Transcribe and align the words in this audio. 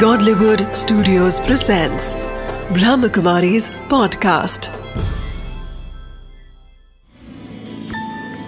Godlywood 0.00 0.62
Studios 0.76 1.38
presents 1.40 2.16
Brahmakumari's 2.76 3.70
podcast. 3.92 4.68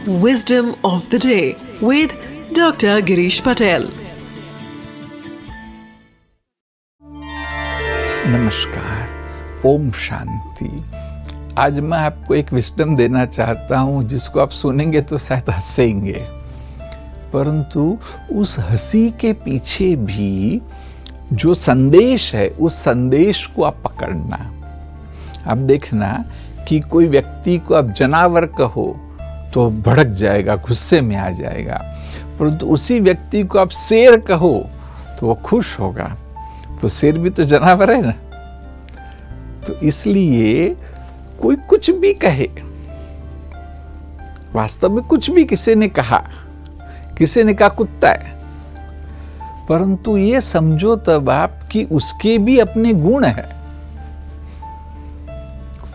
Wisdom 0.07 0.75
of 0.85 1.09
the 1.11 1.19
day 1.19 1.57
with 1.81 2.11
Dr. 2.53 3.01
Girish 3.11 3.41
Patel. 3.43 3.87
नमस्कार 8.35 9.63
ओम 9.67 9.91
शांति 10.07 10.71
आज 11.59 11.81
मैं 11.81 11.99
आपको 11.99 12.35
एक 12.35 12.53
विस्डम 12.53 12.97
देना 12.97 13.25
चाहता 13.27 13.79
हूँ 13.79 14.03
जिसको 14.09 14.41
आप 14.41 14.51
सुनेंगे 14.63 15.01
तो 15.01 15.19
शायद 15.19 15.51
हंसेंगे 15.51 16.27
परंतु 17.33 17.99
उस 18.33 18.59
हँसी 18.59 19.11
के 19.21 19.33
पीछे 19.47 19.95
भी 20.11 20.61
जो 21.33 21.55
संदेश 21.55 22.35
है, 22.35 22.49
उस 22.51 22.75
संदेश 22.75 23.47
को 23.47 23.63
आप 23.63 23.83
पकड़ना। 23.85 24.37
अब 25.47 25.59
देखना 25.59 26.25
कि 26.69 26.81
कोई 26.81 27.07
व्यक्ति 27.07 27.57
को 27.59 27.75
आप 27.75 27.91
जनावर 27.91 28.47
कहो 28.59 28.87
तो 29.55 29.71
भड़क 29.71 30.07
जाएगा, 30.07 30.57
गुस्से 30.57 31.01
में 31.01 31.17
आ 31.17 31.29
जाएगा। 31.31 31.83
परंतु 32.39 32.67
उसी 32.67 32.99
व्यक्ति 33.01 33.43
को 33.43 33.59
आप 33.59 33.71
शेर 33.71 34.19
कहो 34.21 34.55
तो 35.21 35.27
वो 35.27 35.35
खुश 35.35 35.79
होगा। 35.81 36.17
तो 36.81 36.89
शेर 36.89 37.19
भी 37.19 37.31
तो 37.31 37.45
जनावर 37.45 37.91
है 37.91 38.03
ना। 38.03 38.13
तो 39.67 39.75
इसलिए 39.79 40.69
कोई 41.41 41.57
कुछ 41.69 41.91
भी 41.91 42.13
कहे, 42.15 42.49
वास्तव 44.55 44.91
में 44.91 45.05
कुछ 45.05 45.31
भी 45.31 45.45
किसी 45.45 45.75
ने 45.75 45.89
कहा, 45.89 46.23
किसी 47.19 47.43
ने 47.45 47.55
कहा 47.55 47.69
कुत्ता 47.69 48.11
है 48.11 48.38
परंतु 49.69 50.17
ये 50.17 50.41
समझो 50.41 50.97
तब 50.97 51.31
आप 51.31 51.61
कि 51.73 51.85
उसके 51.85 52.39
भी 52.39 52.59
अपने 52.59 52.95
गुण 52.95 53.25
है। 53.25 53.57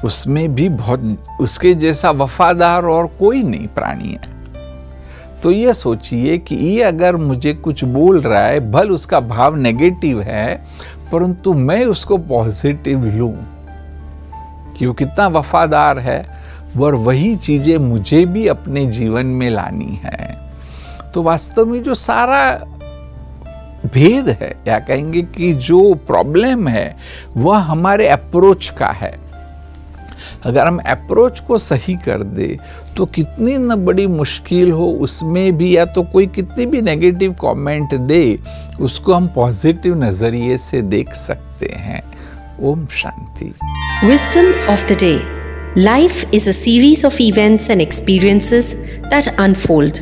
उसमें 0.06 0.56
भी 0.56 0.70
बहुत, 0.70 1.26
उसके 1.42 1.74
जैसा 1.74 2.12
वफादार 2.12 2.86
और 2.86 3.08
कोई 3.08 3.44
नहीं 3.44 3.68
प्राणी 3.68 4.08
है। 4.08 4.34
तो 5.44 5.52
ये 5.52 5.74
सोचिए 5.74 6.38
कि 6.38 6.56
ये 6.56 6.84
अगर 6.84 7.16
मुझे 7.16 7.54
कुछ 7.54 7.84
बोल 7.84 8.22
रहा 8.22 8.46
है, 8.46 8.72
भल 8.72 8.90
उसका 8.90 9.20
भाव 9.20 9.56
नेगेटिव 9.56 10.22
है, 10.22 10.66
परंतु 11.12 11.54
मैं 11.54 11.86
उसको 11.86 12.18
पॉजिटिव 12.18 13.06
लूँ। 13.06 13.48
कि 14.78 14.86
वो 14.86 14.94
कितना 14.94 15.28
वफादार 15.28 16.00
है 16.00 16.26
और 16.82 16.96
वही 16.96 17.36
चीज़ें 17.36 17.78
मुझे 17.78 18.26
भी 18.26 18.48
अपने 18.48 18.86
जीवन 18.86 19.26
में 19.26 19.50
लानी 19.50 20.00
है। 20.04 20.38
तो 21.14 21.22
वास्तव 21.22 21.66
में 21.66 21.84
जो 21.84 21.94
सारा 21.94 22.66
भेद 23.86 24.30
है। 24.42 24.56
या 24.68 24.80
कहेंगे 24.80 25.22
कि 25.22 25.54
जो 25.54 25.94
प्रॉब्लम 26.08 26.68
है 26.68 26.96
वह 27.38 27.58
हमारे 27.58 28.08
अप्रोच 28.08 28.70
का 28.80 28.92
है। 28.92 29.16
अगर 30.44 30.68
हम 30.68 30.78
अप्रोच 30.88 31.40
को 31.40 31.58
सही 31.58 31.94
कर 31.96 32.24
दे 32.24 32.58
तो 32.98 33.06
कितनी 33.06 33.58
न 33.58 33.76
बड़ी 33.76 34.08
मुश्किल 34.08 34.72
हो 34.72 34.86
उसमें 35.02 35.58
भी 35.58 35.76
या 35.78 35.86
तो 35.86 36.04
कोई 36.04 36.28
कितनी 36.28 36.66
भी 36.66 36.82
नेगेटिव 36.82 37.34
कमेंट 37.42 37.94
दे 37.94 38.40
उसको 38.82 39.14
हम 39.14 39.28
पॉजिटिव 39.28 40.04
नज़रिए 40.04 40.58
से 40.58 40.82
देख 40.82 41.14
सकते 41.14 41.72
हैं। 41.76 42.02
Om 42.62 42.86
Shanti. 42.94 43.54
Wisdom 44.06 44.70
of 44.70 44.94
the 44.94 44.98
day 45.00 45.14
life 45.78 46.34
is 46.34 46.50
a 46.50 46.54
series 46.54 47.04
of 47.10 47.22
events 47.22 47.70
and 47.70 47.82
experiences 47.82 48.74
that 49.12 49.30
unfold. 49.40 50.02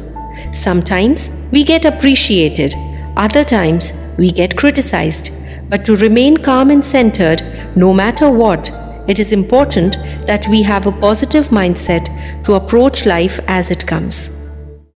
Sometimes 0.56 1.30
we 1.54 1.64
get 1.64 1.86
appreciated, 1.86 2.74
other 3.18 3.44
times 3.44 4.14
we 4.18 4.32
get 4.32 4.58
criticized. 4.58 5.32
But 5.70 5.86
to 5.86 5.96
remain 5.96 6.38
calm 6.38 6.70
and 6.70 6.86
centered, 6.86 7.42
no 7.76 7.94
matter 7.94 8.30
what, 8.30 8.72
it 9.08 9.20
is 9.20 9.32
important 9.32 9.98
that 10.28 10.48
we 10.50 10.64
have 10.64 10.86
a 10.86 10.92
positive 10.92 11.46
mindset 11.46 12.06
to 12.44 12.54
approach 12.54 13.06
life 13.06 13.40
as 13.48 13.72
it 13.72 13.88
comes. 13.88 14.41